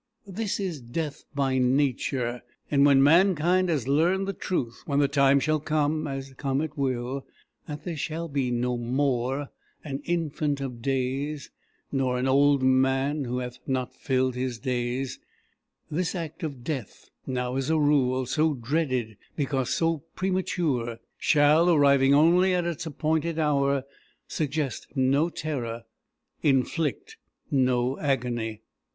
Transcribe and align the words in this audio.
This 0.25 0.59
is 0.59 0.81
death 0.81 1.25
by 1.35 1.59
Nature, 1.59 2.41
and 2.71 2.83
when 2.87 3.03
mankind 3.03 3.69
has 3.69 3.87
learned 3.87 4.27
the 4.27 4.33
truth, 4.33 4.81
when 4.87 4.97
the 4.97 5.07
time 5.07 5.39
shall 5.39 5.59
come 5.59 6.07
as 6.07 6.33
come 6.37 6.59
it 6.59 6.75
will 6.75 7.23
that 7.67 7.83
"there 7.83 7.95
shall 7.95 8.27
be 8.27 8.49
no 8.49 8.77
more 8.77 9.49
an 9.83 10.01
infant 10.05 10.59
of 10.59 10.81
days, 10.81 11.51
nor 11.91 12.17
an 12.17 12.27
old 12.27 12.63
man 12.63 13.25
who 13.25 13.37
hath 13.37 13.59
not 13.67 13.93
filled 13.93 14.33
his 14.33 14.57
days," 14.57 15.19
this 15.91 16.15
act 16.15 16.41
of 16.41 16.63
death, 16.63 17.11
now, 17.27 17.55
as 17.55 17.69
a 17.69 17.77
rule, 17.77 18.25
so 18.25 18.55
dreaded 18.55 19.17
because 19.35 19.71
so 19.71 19.99
premature, 20.15 20.97
shall, 21.19 21.69
arriving 21.69 22.15
only 22.15 22.55
at 22.55 22.65
its 22.65 22.87
appointed 22.87 23.37
hour, 23.37 23.83
suggest 24.27 24.87
no 24.95 25.29
terror, 25.29 25.83
inflict 26.41 27.17
no 27.51 27.99
agony. 27.99 28.61